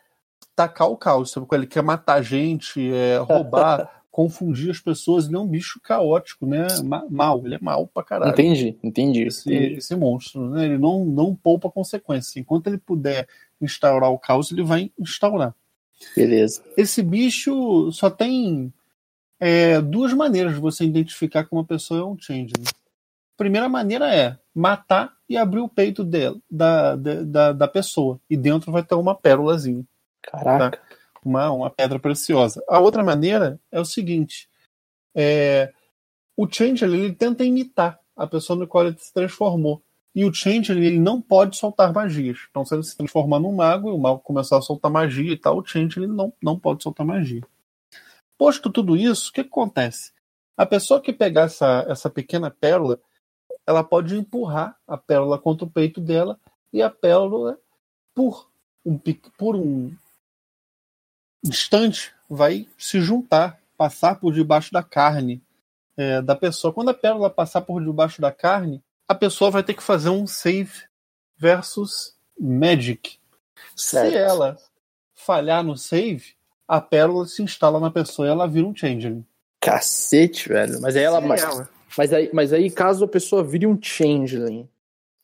tacar 0.55 0.91
o 0.91 0.97
caos, 0.99 1.31
sabe? 1.31 1.47
ele 1.53 1.67
quer 1.67 1.83
matar 1.83 2.21
gente, 2.21 2.93
é, 2.93 3.17
roubar, 3.17 3.98
confundir 4.19 4.69
as 4.69 4.81
pessoas. 4.81 5.27
Ele 5.27 5.37
é 5.37 5.39
um 5.39 5.47
bicho 5.47 5.81
caótico, 5.81 6.45
né? 6.45 6.67
Mal, 7.09 7.41
ele 7.47 7.55
é 7.55 7.59
mal 7.61 7.87
pra 7.87 8.03
caralho. 8.03 8.33
Entendi, 8.33 8.77
entendi. 8.83 9.23
Esse, 9.23 9.55
esse 9.55 9.95
monstro, 9.95 10.51
né? 10.51 10.65
Ele 10.65 10.77
não, 10.77 11.05
não 11.05 11.37
poupa 11.37 11.71
consequências. 11.71 12.37
Enquanto 12.37 12.67
ele 12.67 12.79
puder 12.79 13.29
instaurar 13.61 14.11
o 14.11 14.19
caos, 14.19 14.51
ele 14.51 14.65
vai 14.65 14.91
instaurar. 14.99 15.55
Beleza. 16.17 16.65
Esse 16.77 17.01
bicho 17.01 17.93
só 17.93 18.11
tem 18.11 18.73
é, 19.39 19.81
duas 19.81 20.13
maneiras 20.13 20.55
de 20.55 20.61
você 20.61 20.85
identificar 20.85 21.45
que 21.45 21.53
uma 21.53 21.65
pessoa 21.65 22.01
é 22.01 22.05
um 22.05 22.19
changeling. 22.19 22.65
Primeira 23.37 23.69
maneira 23.69 24.13
é 24.13 24.37
matar 24.53 25.13
e 25.29 25.37
abrir 25.37 25.61
o 25.61 25.69
peito 25.69 26.03
dela, 26.03 26.37
da, 26.51 26.97
da, 26.97 27.53
da 27.53 27.69
pessoa. 27.69 28.19
E 28.29 28.37
dentro 28.37 28.73
vai 28.73 28.83
ter 28.83 28.97
uma 28.97 29.15
pérolazinha. 29.15 29.85
Caraca. 30.23 30.77
Tá? 30.77 30.83
Uma, 31.25 31.51
uma 31.51 31.71
pedra 31.71 31.99
preciosa. 31.99 32.63
A 32.69 32.79
outra 32.79 33.03
maneira 33.03 33.61
é 33.71 33.81
o 33.81 33.85
seguinte: 33.85 34.49
é, 35.15 35.73
o 36.37 36.47
changeling 36.49 37.01
ele 37.05 37.15
tenta 37.15 37.45
imitar 37.45 37.99
a 38.17 38.27
pessoa 38.27 38.59
no 38.59 38.67
qual 38.67 38.87
ele 38.87 38.99
se 38.99 39.13
transformou. 39.13 39.83
E 40.15 40.25
o 40.25 40.33
changeling 40.33 40.85
ele 40.85 40.99
não 40.99 41.21
pode 41.21 41.57
soltar 41.57 41.93
magias. 41.93 42.47
Então, 42.51 42.65
se 42.65 42.75
ele 42.75 42.83
se 42.83 42.97
transformar 42.97 43.39
num 43.39 43.53
mago 43.53 43.89
e 43.89 43.93
o 43.93 43.99
mago 43.99 44.21
começar 44.21 44.59
a 44.59 44.63
soltar 44.63 44.91
magia 44.91 45.33
e 45.33 45.37
tal, 45.37 45.59
o 45.59 45.65
changeling 45.65 46.09
não, 46.09 46.33
não 46.43 46.59
pode 46.59 46.83
soltar 46.83 47.07
magia. 47.07 47.43
Posto 48.37 48.71
tudo 48.71 48.97
isso, 48.97 49.31
o 49.31 49.33
que, 49.33 49.43
que 49.43 49.51
acontece? 49.51 50.13
A 50.57 50.67
pessoa 50.67 51.01
que 51.01 51.13
pegar 51.13 51.43
essa, 51.43 51.85
essa 51.89 52.11
pequena 52.11 52.51
pérola, 52.51 53.01
ela 53.67 53.85
pode 53.85 54.17
empurrar 54.17 54.77
a 54.87 54.97
pérola 54.97 55.39
contra 55.39 55.65
o 55.65 55.71
peito 55.71 56.01
dela 56.01 56.39
e 56.73 56.83
a 56.83 56.91
pérola, 56.91 57.59
por 58.15 58.49
um, 58.85 58.99
por 59.37 59.55
um 59.55 59.93
instante, 61.45 62.13
vai 62.29 62.67
se 62.77 63.01
juntar, 63.01 63.59
passar 63.77 64.17
por 64.17 64.33
debaixo 64.33 64.73
da 64.73 64.83
carne 64.83 65.43
é, 65.97 66.21
da 66.23 66.35
pessoa. 66.37 66.73
Quando 66.73 66.91
a 66.91 66.95
pérola 66.95 67.31
passar 67.31 67.61
por 67.63 67.83
debaixo 67.83 68.21
da 68.21 68.31
carne, 68.33 68.83
a 69.07 69.15
pessoa 69.15 69.51
vai 69.51 69.63
ter 69.63 69.75
que 69.75 69.83
fazer 69.83 70.11
um 70.11 70.27
save 70.27 70.71
versus 71.37 72.15
Magic. 72.39 73.19
Certo. 73.75 74.11
Se 74.11 74.17
ela 74.17 74.57
falhar 75.15 75.63
no 75.65 75.77
save, 75.77 76.37
a 76.67 76.81
pérola 76.81 77.27
se 77.27 77.43
instala 77.43 77.81
na 77.81 77.91
pessoa 77.91 78.29
e 78.29 78.31
ela 78.31 78.47
vira 78.47 78.67
um 78.67 78.75
changeling. 78.77 79.25
Cacete, 79.61 80.49
velho. 80.49 80.81
Mas 80.81 80.97
aí 80.97 81.03
ela. 81.03 81.21
Mas, 81.21 81.43
ela- 81.43 81.69
mas, 81.97 82.13
aí, 82.13 82.31
mas 82.33 82.53
aí, 82.53 82.71
caso 82.71 83.05
a 83.05 83.09
pessoa 83.09 83.43
vire 83.43 83.67
um 83.67 83.77
changeling, 83.81 84.69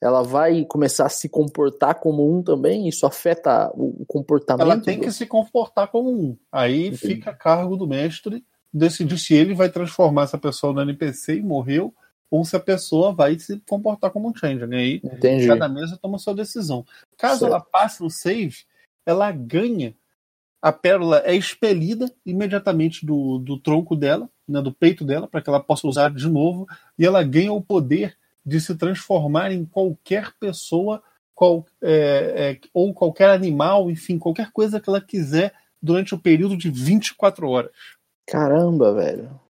ela 0.05 0.23
vai 0.23 0.65
começar 0.67 1.07
a 1.07 1.09
se 1.11 1.29
comportar 1.29 1.95
como 1.97 2.31
um 2.31 2.43
também? 2.43 2.89
Isso 2.89 3.07
afeta 3.07 3.71
o, 3.75 4.05
comportamento? 4.07 4.63
ela 4.63 4.79
tem 4.81 4.99
do- 4.99 5.05
que 5.05 5.11
se 5.11 5.27
comportar 5.27 5.89
como 5.89 6.11
um. 6.11 6.37
Aí 6.53 6.89
Entendi. 6.89 6.97
fica 6.99 7.31
a 7.31 7.35
cargo 7.35 7.77
do 7.77 7.87
mestre 7.87 8.45
decidir 8.73 9.19
se 9.19 9.35
ele 9.35 9.55
vai 9.55 9.69
transformar 9.69 10.25
essa 10.25 10.37
pessoa 10.39 10.73
no 10.73 10.83
NPC 10.83 11.37
e 11.37 11.43
morreu, 11.43 11.95
ou 12.31 12.45
se 12.45 12.57
a 12.57 12.61
pessoa 12.61 13.13
vai 13.15 13.39
se 13.39 13.61
comportar 13.69 14.11
como 14.11 14.29
um 14.29 14.35
changeling. 14.35 14.77
Aí 14.77 15.01
Entendi. 15.05 15.47
cada 15.47 15.69
mesa 15.69 15.97
toma 16.01 16.19
sua 16.19 16.35
decisão. 16.35 16.85
Caso 17.17 17.41
Certo. 17.41 17.53
ela 17.53 17.61
passe 17.61 18.03
no 18.03 18.11
save, 18.11 18.57
ela 19.07 19.31
ganha. 19.31 19.95
A 20.61 20.73
pérola 20.73 21.23
é 21.25 21.35
expelida 21.35 22.11
imediatamente 22.27 23.05
do, 23.07 23.39
do 23.39 23.59
tronco 23.59 23.95
dela, 23.95 24.29
né, 24.49 24.61
do 24.61 24.73
peito 24.73 25.05
dela, 25.05 25.29
para 25.29 25.41
que 25.41 25.49
ela 25.49 25.61
possa 25.61 25.87
usar 25.87 26.11
de 26.13 26.29
novo, 26.29 26.67
e 26.99 27.07
ela 27.07 27.23
ganha 27.23 27.53
o 27.53 27.63
poder 27.63 28.17
de 28.45 28.61
se 28.61 28.75
transformar 28.75 29.53
em 29.53 29.65
qualquer 29.65 30.33
pessoa 30.39 31.03
qual, 31.35 31.67
é, 31.83 32.61
é, 32.63 32.69
ou 32.73 32.95
qualquer 32.95 33.31
animal, 33.31 33.91
enfim, 33.91 34.19
qualquer 34.19 34.53
coisa 34.53 34.81
que 34.81 34.89
ela 34.89 35.01
quiser 35.01 35.53
durante 35.83 36.15
o 36.15 36.19
período 36.19 36.57
de 36.57 36.71
24 36.71 37.49
horas. 37.49 37.73
Caramba, 38.27 38.95
velho. 38.95 39.41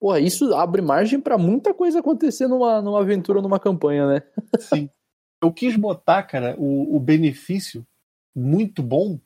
Porra, 0.00 0.20
isso 0.20 0.54
abre 0.54 0.82
margem 0.82 1.20
pra 1.20 1.38
muita 1.38 1.74
coisa 1.74 2.00
acontecer 2.00 2.46
numa, 2.46 2.80
numa 2.80 3.00
aventura, 3.00 3.42
numa 3.42 3.58
campanha, 3.58 4.06
né? 4.06 4.22
Sim. 4.60 4.90
Eu 5.42 5.52
quis 5.52 5.76
botar, 5.76 6.22
cara, 6.24 6.54
o, 6.58 6.96
o 6.96 7.00
benefício 7.00 7.86
muito 8.34 8.82
bom, 8.82 9.18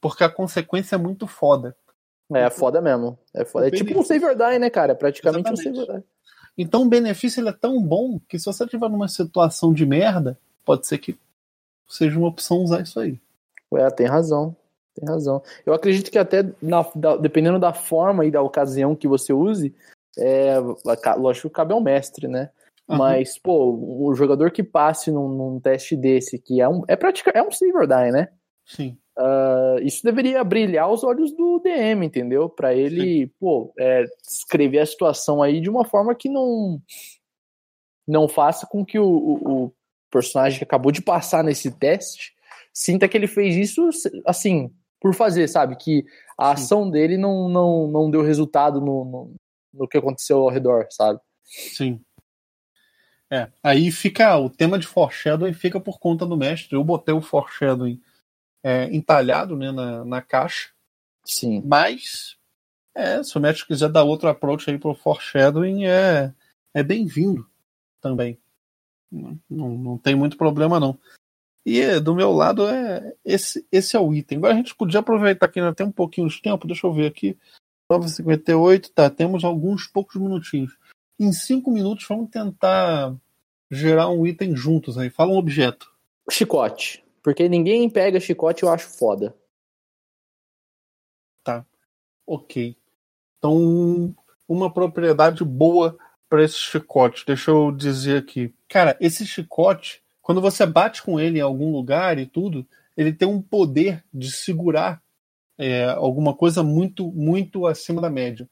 porque 0.00 0.24
a 0.24 0.28
consequência 0.28 0.96
é 0.96 0.98
muito 0.98 1.26
foda. 1.26 1.76
É 2.34 2.48
foda 2.48 2.80
mesmo. 2.80 3.18
É 3.34 3.44
foda. 3.44 3.68
É 3.68 3.70
tipo 3.70 3.98
um 3.98 4.02
save 4.02 4.24
or 4.24 4.34
die, 4.34 4.58
né, 4.58 4.70
cara? 4.70 4.92
É 4.92 4.94
praticamente 4.94 5.50
um 5.50 5.52
Exatamente. 5.52 5.78
save 5.78 5.90
or 5.90 6.00
die. 6.00 6.08
Então 6.56 6.82
o 6.82 6.88
benefício 6.88 7.40
ele 7.40 7.48
é 7.48 7.52
tão 7.52 7.82
bom 7.82 8.20
que 8.28 8.38
se 8.38 8.44
você 8.46 8.64
estiver 8.64 8.88
numa 8.88 9.08
situação 9.08 9.72
de 9.72 9.86
merda, 9.86 10.38
pode 10.64 10.86
ser 10.86 10.98
que 10.98 11.18
seja 11.88 12.18
uma 12.18 12.28
opção 12.28 12.58
usar 12.58 12.82
isso 12.82 13.00
aí. 13.00 13.18
É, 13.74 13.90
tem 13.90 14.06
razão. 14.06 14.54
Tem 14.94 15.08
razão. 15.08 15.42
Eu 15.64 15.72
acredito 15.72 16.10
que 16.10 16.18
até 16.18 16.44
na- 16.60 16.86
da- 16.94 17.16
dependendo 17.16 17.58
da 17.58 17.72
forma 17.72 18.26
e 18.26 18.30
da 18.30 18.42
ocasião 18.42 18.94
que 18.94 19.08
você 19.08 19.32
use, 19.32 19.74
é, 20.18 20.56
lógico 21.16 21.48
que 21.48 21.54
cabe 21.54 21.72
ao 21.72 21.80
mestre, 21.80 22.28
né? 22.28 22.50
Aham. 22.88 22.98
Mas, 22.98 23.38
pô, 23.38 23.72
o 23.74 24.14
jogador 24.14 24.50
que 24.50 24.62
passe 24.62 25.10
num, 25.10 25.28
num 25.28 25.60
teste 25.60 25.96
desse, 25.96 26.38
que 26.38 26.60
é 26.60 26.68
um, 26.68 26.82
é, 26.86 26.94
pratica, 26.96 27.30
é 27.34 27.42
um 27.42 27.50
save 27.50 27.72
or 27.74 27.86
die, 27.86 28.12
né? 28.12 28.28
Sim. 28.64 28.96
Ah, 29.18 29.76
isso 29.82 30.02
deveria 30.02 30.42
brilhar 30.42 30.90
os 30.90 31.04
olhos 31.04 31.32
do 31.32 31.58
DM, 31.58 32.06
entendeu? 32.06 32.48
Pra 32.48 32.74
ele, 32.74 33.26
pô, 33.38 33.72
é, 33.78 34.04
escrever 34.26 34.78
a 34.78 34.86
situação 34.86 35.42
aí 35.42 35.60
de 35.60 35.68
uma 35.68 35.84
forma 35.84 36.14
que 36.14 36.28
não 36.28 36.80
não 38.06 38.26
faça 38.28 38.66
com 38.66 38.84
que 38.84 38.98
o, 38.98 39.04
o- 39.06 39.64
o 39.66 39.72
personagem 40.10 40.58
que 40.58 40.64
acabou 40.64 40.90
de 40.92 41.00
passar 41.02 41.42
nesse 41.44 41.70
teste 41.70 42.32
sinta 42.72 43.08
que 43.08 43.16
ele 43.16 43.26
fez 43.26 43.54
isso 43.56 43.88
assim 44.26 44.70
por 45.00 45.14
fazer, 45.14 45.48
sabe? 45.48 45.76
Que 45.76 46.04
a 46.38 46.56
Sim. 46.56 46.62
ação 46.64 46.90
dele 46.90 47.16
não, 47.16 47.48
não, 47.48 47.86
não 47.88 48.10
deu 48.10 48.22
resultado 48.22 48.80
no, 48.80 49.04
no, 49.04 49.34
no 49.74 49.88
que 49.88 49.98
aconteceu 49.98 50.38
ao 50.38 50.48
redor, 50.48 50.86
sabe? 50.90 51.20
Sim. 51.44 52.00
É, 53.30 53.48
aí 53.62 53.90
fica 53.90 54.36
o 54.36 54.50
tema 54.50 54.78
de 54.78 54.86
foreshadowing 54.86 55.52
fica 55.54 55.80
por 55.80 55.98
conta 55.98 56.26
do 56.26 56.36
mestre. 56.36 56.76
Eu 56.76 56.84
botei 56.84 57.14
o 57.14 57.22
foreshadowing 57.22 58.00
é, 58.62 58.84
entalhado 58.94 59.56
né, 59.56 59.72
na, 59.72 60.04
na 60.04 60.22
caixa, 60.22 60.70
Sim. 61.24 61.62
mas 61.64 62.36
é, 62.94 63.22
se 63.22 63.36
o 63.36 63.40
mestre 63.40 63.66
quiser 63.66 63.88
dar 63.88 64.04
outro 64.04 64.28
approach 64.28 64.70
aí 64.70 64.78
pro 64.78 64.94
foreshadowing, 64.94 65.86
é, 65.86 66.32
é 66.74 66.82
bem-vindo 66.82 67.46
também. 68.00 68.38
Não, 69.10 69.38
não, 69.50 69.98
tem 69.98 70.14
muito 70.14 70.36
problema 70.36 70.80
não. 70.80 70.98
E 71.64 71.80
é, 71.80 72.00
do 72.00 72.14
meu 72.14 72.32
lado 72.32 72.66
é 72.66 73.14
esse, 73.24 73.66
esse 73.70 73.96
é 73.96 74.00
o 74.00 74.12
item. 74.12 74.38
Agora 74.38 74.54
a 74.54 74.56
gente 74.56 74.74
podia 74.74 75.00
aproveitar 75.00 75.48
que 75.48 75.60
ainda 75.60 75.74
tem 75.74 75.86
um 75.86 75.92
pouquinho 75.92 76.28
de 76.28 76.40
tempo, 76.40 76.66
deixa 76.66 76.86
eu 76.86 76.92
ver 76.92 77.06
aqui. 77.06 77.36
9h58, 77.90 78.90
tá, 78.94 79.10
temos 79.10 79.44
alguns 79.44 79.86
poucos 79.86 80.16
minutinhos. 80.16 80.76
Em 81.20 81.32
cinco 81.32 81.70
minutos 81.70 82.06
vamos 82.08 82.30
tentar 82.30 83.14
gerar 83.70 84.08
um 84.08 84.26
item 84.26 84.56
juntos 84.56 84.98
aí. 84.98 85.10
Fala 85.10 85.32
um 85.32 85.36
objeto. 85.36 85.92
Chicote. 86.30 87.04
Porque 87.22 87.48
ninguém 87.48 87.88
pega 87.88 88.18
chicote, 88.18 88.62
eu 88.62 88.68
acho 88.68 88.88
foda. 88.88 89.34
Ok. 92.26 92.76
Então, 93.38 94.14
uma 94.48 94.72
propriedade 94.72 95.44
boa 95.44 95.98
para 96.28 96.44
esse 96.44 96.56
chicote. 96.56 97.24
Deixa 97.26 97.50
eu 97.50 97.70
dizer 97.70 98.18
aqui. 98.18 98.54
Cara, 98.68 98.96
esse 99.00 99.26
chicote, 99.26 100.02
quando 100.20 100.40
você 100.40 100.64
bate 100.64 101.02
com 101.02 101.18
ele 101.20 101.38
em 101.38 101.42
algum 101.42 101.72
lugar 101.72 102.18
e 102.18 102.26
tudo, 102.26 102.66
ele 102.96 103.12
tem 103.12 103.28
um 103.28 103.42
poder 103.42 104.04
de 104.12 104.30
segurar 104.30 105.02
é, 105.58 105.84
alguma 105.90 106.34
coisa 106.34 106.62
muito, 106.62 107.10
muito 107.12 107.66
acima 107.66 108.00
da 108.00 108.08
média. 108.08 108.48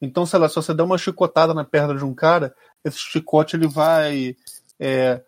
Então, 0.00 0.24
sei 0.24 0.38
lá, 0.38 0.48
se 0.48 0.56
você 0.56 0.72
der 0.72 0.82
uma 0.82 0.98
chicotada 0.98 1.52
na 1.52 1.64
perna 1.64 1.94
de 1.94 2.04
um 2.04 2.14
cara, 2.14 2.54
esse 2.84 2.98
chicote 2.98 3.54
ele 3.54 3.68
vai 3.68 4.34
é, 4.78 5.22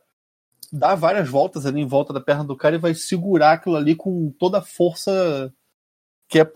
dar 0.72 0.94
várias 0.94 1.28
voltas 1.28 1.66
ali 1.66 1.80
em 1.80 1.86
volta 1.86 2.12
da 2.12 2.20
perna 2.20 2.44
do 2.44 2.56
cara 2.56 2.76
e 2.76 2.78
vai 2.78 2.94
segurar 2.94 3.52
aquilo 3.52 3.76
ali 3.76 3.94
com 3.94 4.32
toda 4.38 4.58
a 4.58 4.62
força 4.62 5.52
que 6.28 6.38
é 6.38 6.46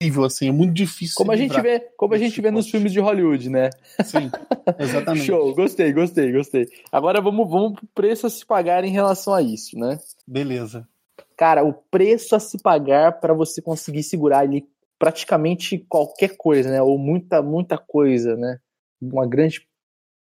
possível, 0.00 0.24
assim, 0.24 0.48
é 0.48 0.52
muito 0.52 0.72
difícil. 0.72 1.14
Como 1.16 1.32
a 1.32 1.36
gente 1.36 1.60
vê, 1.60 1.80
como 1.96 2.14
a 2.14 2.18
gente 2.18 2.40
vê 2.40 2.50
nos 2.52 2.70
filmes 2.70 2.92
de 2.92 3.00
Hollywood, 3.00 3.50
né? 3.50 3.70
Sim, 4.04 4.30
exatamente. 4.78 5.26
Show, 5.26 5.52
gostei, 5.54 5.92
gostei, 5.92 6.30
gostei. 6.30 6.68
Agora 6.92 7.20
vamos, 7.20 7.50
vamos 7.50 7.74
pro 7.74 7.88
preço 7.94 8.28
a 8.28 8.30
se 8.30 8.46
pagar 8.46 8.84
em 8.84 8.92
relação 8.92 9.34
a 9.34 9.42
isso, 9.42 9.76
né? 9.76 9.98
Beleza. 10.26 10.86
Cara, 11.36 11.64
o 11.64 11.72
preço 11.72 12.36
a 12.36 12.40
se 12.40 12.62
pagar 12.62 13.18
para 13.20 13.34
você 13.34 13.60
conseguir 13.60 14.04
segurar 14.04 14.38
ali 14.38 14.64
praticamente 15.00 15.78
qualquer 15.88 16.36
coisa, 16.36 16.70
né? 16.70 16.80
Ou 16.80 16.96
muita, 16.96 17.42
muita 17.42 17.76
coisa, 17.76 18.36
né? 18.36 18.60
Uma 19.02 19.26
grande 19.26 19.66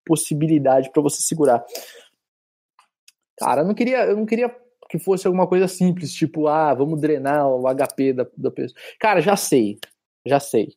possibilidade 0.05 0.91
para 0.91 1.01
você 1.01 1.21
segurar. 1.21 1.63
Cara, 3.39 3.61
eu 3.61 3.65
não 3.67 3.73
queria, 3.73 4.05
eu 4.05 4.17
não 4.17 4.25
queria 4.25 4.53
que 4.89 4.99
fosse 4.99 5.27
alguma 5.27 5.47
coisa 5.47 5.67
simples, 5.67 6.13
tipo, 6.13 6.47
ah, 6.47 6.73
vamos 6.73 6.99
drenar 6.99 7.47
o 7.47 7.63
HP 7.67 8.13
da, 8.13 8.27
da 8.35 8.51
pessoa. 8.51 8.79
Cara, 8.99 9.21
já 9.21 9.35
sei, 9.35 9.79
já 10.25 10.39
sei. 10.39 10.73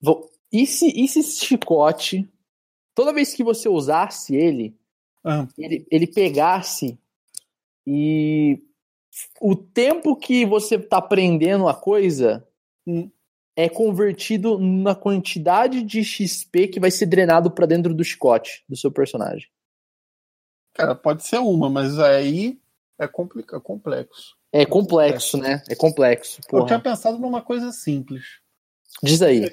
Vou, 0.00 0.30
e 0.52 0.66
se, 0.66 0.88
e 0.88 1.06
se 1.08 1.20
esse 1.20 1.44
chicote, 1.44 2.28
toda 2.94 3.12
vez 3.12 3.34
que 3.34 3.44
você 3.44 3.68
usasse 3.68 4.34
ele, 4.36 4.76
Ah, 5.24 5.46
ele, 5.58 5.86
ele 5.90 6.06
pegasse 6.06 6.98
e 7.86 8.60
o 9.40 9.54
tempo 9.54 10.16
que 10.16 10.44
você 10.44 10.78
tá 10.78 10.98
aprendendo 10.98 11.68
a 11.68 11.74
coisa 11.74 12.46
Hum. 12.86 13.10
é 13.56 13.66
convertido 13.66 14.58
na 14.58 14.94
quantidade 14.94 15.82
de 15.82 16.04
XP 16.04 16.68
que 16.68 16.78
vai 16.78 16.90
ser 16.90 17.06
drenado 17.06 17.50
pra 17.50 17.64
dentro 17.64 17.94
do 17.94 18.04
chicote 18.04 18.62
do 18.68 18.76
seu 18.76 18.92
personagem. 18.92 19.48
Cara, 20.74 20.94
pode 20.94 21.24
ser 21.24 21.38
uma, 21.38 21.70
mas 21.70 21.98
aí 21.98 22.58
é 22.98 23.06
complica, 23.06 23.60
complexo. 23.60 24.36
É 24.52 24.64
complexo, 24.64 25.36
né? 25.36 25.62
É 25.68 25.74
complexo. 25.74 26.40
Eu 26.44 26.48
Porra. 26.50 26.66
tinha 26.66 26.80
pensado 26.80 27.18
numa 27.18 27.42
coisa 27.42 27.72
simples. 27.72 28.40
Diz 29.02 29.20
aí, 29.20 29.50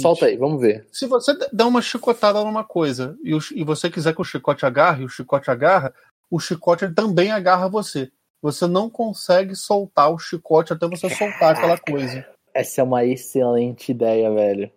solta 0.00 0.26
aí, 0.26 0.36
vamos 0.36 0.60
ver. 0.60 0.86
Se 0.90 1.06
você 1.06 1.34
der 1.52 1.64
uma 1.64 1.80
chicotada 1.80 2.42
numa 2.42 2.64
coisa 2.64 3.16
e, 3.22 3.34
o 3.34 3.38
e 3.54 3.62
você 3.62 3.88
quiser 3.88 4.14
que 4.14 4.20
o 4.20 4.24
chicote 4.24 4.66
agarre, 4.66 5.02
e 5.02 5.04
o 5.06 5.08
chicote 5.08 5.50
agarra, 5.50 5.94
o 6.30 6.40
chicote 6.40 6.92
também 6.92 7.30
agarra 7.30 7.68
você. 7.68 8.10
Você 8.42 8.66
não 8.66 8.88
consegue 8.88 9.54
soltar 9.54 10.10
o 10.12 10.18
chicote 10.18 10.72
até 10.72 10.88
você 10.88 11.08
soltar 11.10 11.54
aquela 11.54 11.78
coisa. 11.78 12.26
Essa 12.54 12.80
é 12.80 12.84
uma 12.84 13.04
excelente 13.04 13.90
ideia, 13.92 14.32
velho. 14.32 14.70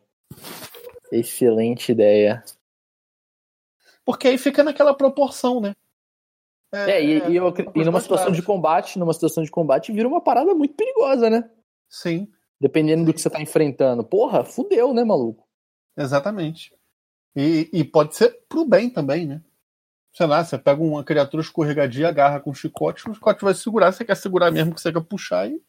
Excelente 1.12 1.92
ideia. 1.92 2.44
Porque 4.06 4.28
aí 4.28 4.38
fica 4.38 4.64
naquela 4.64 4.94
proporção, 4.94 5.62
né? 5.62 5.74
É, 6.74 7.04
e, 7.04 7.30
e, 7.30 7.36
eu, 7.36 7.54
e 7.76 7.86
numa 7.86 8.00
situação 8.00 8.32
de 8.32 8.42
combate, 8.42 8.98
numa 8.98 9.14
situação 9.14 9.44
de 9.44 9.52
combate, 9.52 9.92
vira 9.92 10.08
uma 10.08 10.22
parada 10.22 10.56
muito 10.56 10.74
perigosa, 10.74 11.30
né? 11.30 11.48
Sim, 11.88 12.28
Dependendo 12.60 13.06
do 13.06 13.14
que 13.14 13.22
você 13.22 13.30
tá 13.30 13.42
enfrentando. 13.42 14.04
Porra, 14.04 14.44
fudeu, 14.44 14.94
né, 14.94 15.04
maluco? 15.04 15.46
exatamente. 15.98 16.74
E, 17.36 17.70
e 17.74 17.84
pode 17.84 18.16
ser 18.16 18.40
pro 18.48 18.66
bem 18.66 18.90
também, 18.90 19.28
né? 19.28 19.42
Sei 20.14 20.26
lá, 20.26 20.44
você 20.44 20.58
pega 20.58 20.82
uma 20.82 21.04
criatura 21.04 21.44
escorregadia, 21.44 22.08
agarra 22.08 22.40
com 22.40 22.52
um 22.52 22.54
chicote, 22.54 23.10
o 23.10 23.14
chicote 23.14 23.44
vai 23.44 23.54
segurar, 23.54 23.92
você 23.92 24.06
quer 24.06 24.16
segurar 24.16 24.50
mesmo 24.52 24.74
que 24.74 24.80
você 24.80 24.94
quer 24.94 25.04
puxar 25.04 25.50
e 25.50 25.62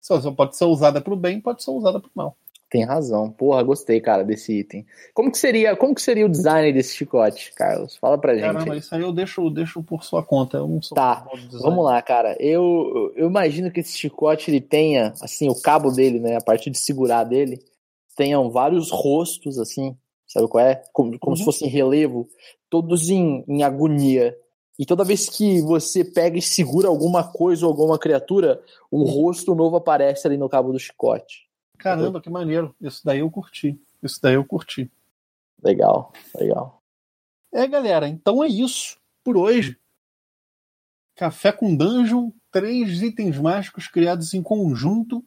só, 0.00 0.20
só 0.20 0.32
pode 0.32 0.56
ser 0.56 0.64
usada 0.64 1.00
pro 1.00 1.16
bem, 1.16 1.40
pode 1.40 1.62
ser 1.62 1.70
usada 1.70 2.00
pro 2.00 2.10
mal. 2.14 2.36
Tem 2.72 2.86
razão. 2.86 3.30
Porra, 3.30 3.62
gostei, 3.62 4.00
cara, 4.00 4.24
desse 4.24 4.60
item. 4.60 4.86
Como 5.12 5.30
que 5.30 5.36
seria, 5.36 5.76
como 5.76 5.94
que 5.94 6.00
seria 6.00 6.24
o 6.24 6.28
design 6.30 6.72
desse 6.72 6.96
chicote, 6.96 7.52
Carlos? 7.54 7.96
Fala 7.96 8.16
pra 8.16 8.32
gente. 8.32 8.44
Caramba, 8.44 8.74
isso 8.78 8.94
aí 8.94 9.02
eu 9.02 9.12
deixo, 9.12 9.50
deixo 9.50 9.82
por 9.82 10.02
sua 10.02 10.22
conta. 10.22 10.56
Eu 10.56 10.66
não 10.66 10.80
sou 10.80 10.96
tá, 10.96 11.22
vamos 11.60 11.84
lá, 11.84 12.00
cara. 12.00 12.34
Eu, 12.40 13.12
eu 13.14 13.28
imagino 13.28 13.70
que 13.70 13.80
esse 13.80 13.98
chicote 13.98 14.50
ele 14.50 14.58
tenha, 14.58 15.12
assim, 15.20 15.50
o 15.50 15.54
cabo 15.54 15.90
dele, 15.90 16.18
né, 16.18 16.36
a 16.36 16.40
partir 16.40 16.70
de 16.70 16.78
segurar 16.78 17.24
dele, 17.24 17.62
tenham 18.16 18.50
vários 18.50 18.90
rostos, 18.90 19.58
assim, 19.58 19.94
sabe 20.26 20.48
qual 20.48 20.64
é? 20.64 20.82
Como, 20.94 21.18
como 21.18 21.32
uhum. 21.32 21.36
se 21.36 21.44
fosse 21.44 21.66
em 21.66 21.68
relevo, 21.68 22.26
todos 22.70 23.10
em, 23.10 23.44
em 23.46 23.62
agonia. 23.62 24.34
E 24.78 24.86
toda 24.86 25.04
vez 25.04 25.28
que 25.28 25.60
você 25.60 26.02
pega 26.02 26.38
e 26.38 26.42
segura 26.42 26.88
alguma 26.88 27.22
coisa 27.22 27.66
ou 27.66 27.70
alguma 27.70 27.98
criatura, 27.98 28.62
um 28.90 29.04
rosto 29.04 29.54
novo 29.54 29.76
aparece 29.76 30.26
ali 30.26 30.38
no 30.38 30.48
cabo 30.48 30.72
do 30.72 30.78
chicote. 30.78 31.51
Caramba, 31.82 32.20
que 32.20 32.30
maneiro. 32.30 32.74
Isso 32.80 33.04
daí 33.04 33.18
eu 33.18 33.30
curti. 33.30 33.80
Isso 34.02 34.20
daí 34.22 34.34
eu 34.34 34.44
curti. 34.44 34.90
Legal, 35.62 36.12
legal. 36.38 36.82
É, 37.52 37.66
galera, 37.66 38.08
então 38.08 38.42
é 38.42 38.48
isso 38.48 38.98
por 39.24 39.36
hoje. 39.36 39.78
Café 41.14 41.52
com 41.52 41.76
Dungeon, 41.76 42.30
três 42.50 43.02
itens 43.02 43.38
mágicos 43.38 43.86
criados 43.86 44.32
em 44.32 44.42
conjunto. 44.42 45.24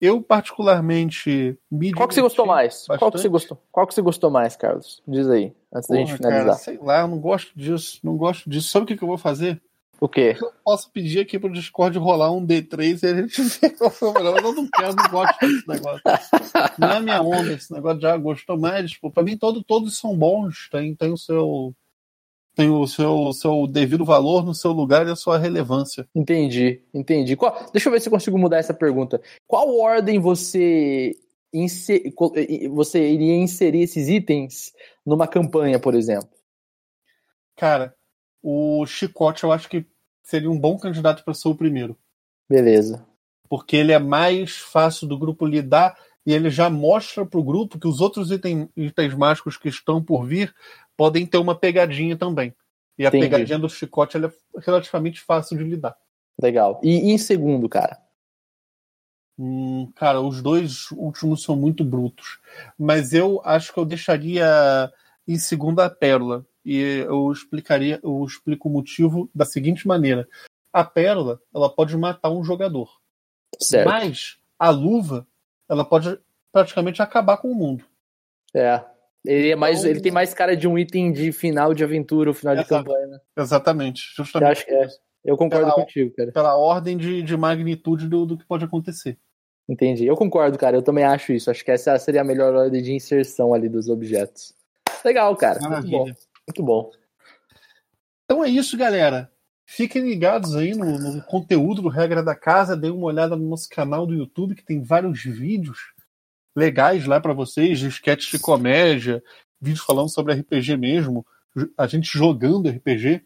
Eu, 0.00 0.22
particularmente, 0.22 1.58
me 1.70 1.92
Qual 1.92 2.06
que 2.06 2.14
você 2.14 2.20
gostou 2.20 2.46
mais? 2.46 2.86
Qual 2.86 3.10
que 3.10 3.18
você 3.18 3.28
gostou? 3.28 3.60
Qual 3.70 3.86
que 3.86 3.94
você 3.94 4.02
gostou 4.02 4.30
mais, 4.30 4.56
Carlos? 4.56 5.02
Diz 5.06 5.28
aí, 5.28 5.52
antes 5.72 5.88
Porra, 5.88 6.00
da 6.00 6.06
gente 6.06 6.16
finalizar. 6.16 6.44
Cara, 6.44 6.58
sei 6.58 6.78
lá, 6.78 7.00
eu 7.00 7.08
não 7.08 7.18
gosto 7.18 7.52
disso. 7.58 7.98
Não 8.02 8.16
gosto 8.16 8.48
disso. 8.48 8.68
Sabe 8.68 8.84
o 8.84 8.86
que, 8.86 8.96
que 8.96 9.02
eu 9.02 9.08
vou 9.08 9.18
fazer? 9.18 9.60
O 10.00 10.08
quê? 10.08 10.36
Eu 10.40 10.52
posso 10.64 10.90
pedir 10.92 11.20
aqui 11.20 11.38
pro 11.38 11.52
Discord 11.52 11.98
rolar 11.98 12.30
um 12.30 12.46
D3 12.46 13.02
e 13.02 13.06
a 13.06 13.22
gente 13.22 13.42
vê 13.60 13.70
qual 13.70 13.90
foi 13.90 14.08
o 14.08 14.14
melhor. 14.14 14.38
Eu 14.38 14.52
não 14.52 14.68
quero, 14.68 14.94
não 14.94 15.08
gosto 15.10 15.40
desse 15.40 15.68
negócio. 15.68 16.02
Não 16.78 16.90
é 16.92 17.00
minha 17.00 17.22
onda 17.22 17.52
esse 17.52 17.72
negócio, 17.72 18.00
já 18.00 18.16
gostou 18.16 18.58
mais. 18.58 18.92
Tipo, 18.92 19.10
pra 19.10 19.24
mim 19.24 19.36
todo, 19.36 19.62
todos 19.62 19.98
são 19.98 20.16
bons, 20.16 20.68
tem, 20.70 20.94
tem 20.94 21.12
o 21.12 21.16
seu. 21.16 21.74
Tem 22.54 22.68
o 22.68 22.86
seu, 22.88 23.32
seu 23.32 23.68
devido 23.68 24.04
valor 24.04 24.44
no 24.44 24.52
seu 24.52 24.72
lugar 24.72 25.06
e 25.06 25.10
a 25.10 25.16
sua 25.16 25.38
relevância. 25.38 26.08
Entendi, 26.12 26.82
entendi. 26.92 27.36
Qual, 27.36 27.56
deixa 27.72 27.88
eu 27.88 27.92
ver 27.92 28.00
se 28.00 28.08
eu 28.08 28.12
consigo 28.12 28.36
mudar 28.36 28.58
essa 28.58 28.74
pergunta. 28.74 29.20
Qual 29.46 29.78
ordem 29.78 30.18
você, 30.18 31.12
inser, 31.52 32.12
você 32.68 33.12
iria 33.12 33.36
inserir 33.36 33.82
esses 33.82 34.08
itens 34.08 34.72
numa 35.06 35.28
campanha, 35.28 35.78
por 35.78 35.94
exemplo? 35.94 36.30
Cara, 37.54 37.94
o 38.42 38.84
Chicote 38.86 39.44
eu 39.44 39.52
acho 39.52 39.68
que 39.68 39.86
seria 40.22 40.50
um 40.50 40.58
bom 40.58 40.78
candidato 40.78 41.24
para 41.24 41.34
ser 41.34 41.48
o 41.48 41.54
primeiro. 41.54 41.96
Beleza. 42.48 43.06
Porque 43.48 43.76
ele 43.76 43.92
é 43.92 43.98
mais 43.98 44.56
fácil 44.56 45.06
do 45.06 45.18
grupo 45.18 45.46
lidar 45.46 45.96
e 46.24 46.32
ele 46.32 46.50
já 46.50 46.68
mostra 46.68 47.24
para 47.24 47.40
o 47.40 47.44
grupo 47.44 47.78
que 47.78 47.88
os 47.88 48.00
outros 48.00 48.30
itens, 48.30 48.68
itens 48.76 49.14
mágicos 49.14 49.56
que 49.56 49.68
estão 49.68 50.02
por 50.02 50.26
vir 50.26 50.54
podem 50.96 51.24
ter 51.24 51.38
uma 51.38 51.54
pegadinha 51.54 52.16
também. 52.16 52.54
E 52.98 53.06
a 53.06 53.08
Entendi. 53.08 53.24
pegadinha 53.24 53.58
do 53.58 53.68
chicote 53.68 54.18
é 54.18 54.30
relativamente 54.58 55.20
fácil 55.20 55.56
de 55.56 55.64
lidar. 55.64 55.96
Legal. 56.40 56.80
E, 56.82 57.08
e 57.08 57.12
em 57.12 57.18
segundo, 57.18 57.68
cara? 57.68 57.96
Hum, 59.38 59.90
cara, 59.94 60.20
os 60.20 60.42
dois 60.42 60.90
últimos 60.90 61.42
são 61.42 61.54
muito 61.56 61.84
brutos. 61.84 62.40
Mas 62.76 63.12
eu 63.12 63.40
acho 63.44 63.72
que 63.72 63.78
eu 63.78 63.84
deixaria 63.84 64.92
em 65.26 65.38
segundo 65.38 65.80
a 65.80 65.88
Pérola 65.88 66.44
e 66.68 67.00
eu 67.06 67.32
explicaria, 67.32 67.98
eu 68.02 68.22
explico 68.26 68.68
o 68.68 68.70
motivo 68.70 69.30
da 69.34 69.46
seguinte 69.46 69.88
maneira: 69.88 70.28
a 70.70 70.84
pérola 70.84 71.40
ela 71.54 71.74
pode 71.74 71.96
matar 71.96 72.30
um 72.30 72.44
jogador, 72.44 72.90
certo. 73.58 73.88
mas 73.88 74.36
a 74.58 74.68
luva 74.68 75.26
ela 75.66 75.82
pode 75.82 76.20
praticamente 76.52 77.00
acabar 77.00 77.38
com 77.38 77.50
o 77.50 77.54
mundo. 77.54 77.86
É. 78.54 78.84
Ele, 79.24 79.50
é 79.50 79.56
mais, 79.56 79.78
então, 79.78 79.90
ele 79.90 80.00
tem 80.00 80.12
mais 80.12 80.34
cara 80.34 80.54
de 80.54 80.68
um 80.68 80.78
item 80.78 81.10
de 81.10 81.32
final 81.32 81.72
de 81.72 81.82
aventura, 81.82 82.28
ou 82.28 82.34
final 82.34 82.54
de 82.54 82.66
campanha. 82.66 83.06
Né? 83.06 83.18
Exatamente. 83.38 84.02
Justamente. 84.14 84.46
Eu, 84.46 84.52
acho 84.52 84.66
que 84.66 84.72
é. 84.72 84.88
eu 85.24 85.36
concordo 85.38 85.66
pela, 85.66 85.74
contigo, 85.74 86.14
cara. 86.14 86.32
Pela 86.32 86.56
ordem 86.56 86.98
de, 86.98 87.22
de 87.22 87.36
magnitude 87.36 88.08
do, 88.08 88.26
do 88.26 88.36
que 88.36 88.44
pode 88.44 88.66
acontecer. 88.66 89.18
Entendi. 89.66 90.06
Eu 90.06 90.16
concordo, 90.16 90.58
cara. 90.58 90.76
Eu 90.76 90.82
também 90.82 91.04
acho 91.04 91.32
isso. 91.32 91.50
Acho 91.50 91.64
que 91.64 91.70
essa 91.70 91.98
seria 91.98 92.20
a 92.20 92.24
melhor 92.24 92.54
ordem 92.54 92.82
de 92.82 92.92
inserção 92.92 93.54
ali 93.54 93.68
dos 93.68 93.88
objetos. 93.88 94.54
Legal, 95.04 95.34
cara. 95.36 95.60
Maravilha. 95.60 95.98
Muito 95.98 96.14
bom. 96.14 96.27
Muito 96.48 96.62
bom. 96.62 96.90
Então 98.24 98.42
é 98.42 98.48
isso, 98.48 98.76
galera. 98.76 99.30
Fiquem 99.66 100.02
ligados 100.02 100.56
aí 100.56 100.74
no, 100.74 100.98
no, 100.98 101.22
conteúdo 101.24 101.82
do 101.82 101.88
Regra 101.90 102.22
da 102.22 102.34
Casa. 102.34 102.74
Dê 102.74 102.88
uma 102.88 103.04
olhada 103.04 103.36
no 103.36 103.46
nosso 103.46 103.68
canal 103.68 104.06
do 104.06 104.14
YouTube, 104.14 104.54
que 104.54 104.64
tem 104.64 104.82
vários 104.82 105.22
vídeos 105.22 105.92
legais 106.56 107.04
lá 107.04 107.20
para 107.20 107.34
vocês, 107.34 107.78
de 107.78 107.88
sketches 107.88 108.30
de 108.30 108.38
comédia, 108.38 109.22
vídeos 109.60 109.84
falando 109.84 110.08
sobre 110.08 110.32
RPG 110.32 110.78
mesmo, 110.78 111.24
a 111.76 111.86
gente 111.86 112.16
jogando 112.16 112.70
RPG. 112.70 113.22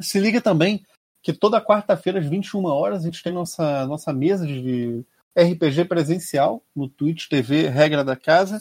Se 0.00 0.20
liga 0.20 0.42
também 0.42 0.84
que 1.22 1.32
toda 1.32 1.64
quarta-feira, 1.64 2.20
às 2.20 2.26
21 2.26 2.62
horas, 2.66 3.00
a 3.00 3.04
gente 3.06 3.22
tem 3.22 3.32
nossa, 3.32 3.86
nossa 3.86 4.12
mesa 4.12 4.46
de 4.46 5.02
RPG 5.36 5.86
presencial 5.86 6.62
no 6.76 6.90
Twitch 6.90 7.26
TV 7.26 7.68
Regra 7.68 8.04
da 8.04 8.14
Casa. 8.14 8.60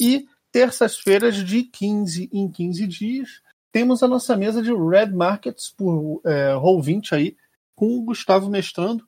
E 0.00 0.26
terças-feiras 0.52 1.36
de 1.36 1.64
15 1.64 2.30
em 2.32 2.50
15 2.50 2.86
dias, 2.86 3.28
temos 3.72 4.02
a 4.02 4.08
nossa 4.08 4.36
mesa 4.36 4.60
de 4.62 4.72
Red 4.72 5.12
Markets 5.12 5.72
por 5.76 6.22
é, 6.24 6.54
Roll20 6.54 7.12
aí, 7.12 7.36
com 7.74 7.98
o 7.98 8.02
Gustavo 8.02 8.48
mestrando. 8.50 9.04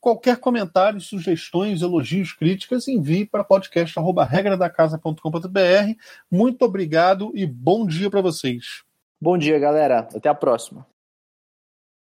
Qualquer 0.00 0.36
comentário, 0.38 1.00
sugestões, 1.00 1.82
elogios, 1.82 2.32
críticas, 2.32 2.86
envie 2.88 3.26
para 3.26 3.44
podcast.regradacasa.com.br. 3.44 5.94
Muito 6.30 6.64
obrigado 6.64 7.32
e 7.34 7.44
bom 7.44 7.84
dia 7.86 8.08
para 8.08 8.20
vocês. 8.20 8.84
Bom 9.20 9.36
dia, 9.36 9.58
galera. 9.58 10.08
Até 10.14 10.28
a 10.28 10.34
próxima. 10.34 10.86